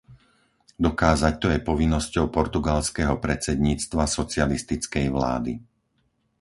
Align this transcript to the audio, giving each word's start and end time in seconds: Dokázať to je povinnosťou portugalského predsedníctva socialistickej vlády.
Dokázať 0.87 1.33
to 1.41 1.47
je 1.53 1.61
povinnosťou 1.69 2.25
portugalského 2.37 3.15
predsedníctva 3.25 4.03
socialistickej 4.19 5.05
vlády. 5.15 5.53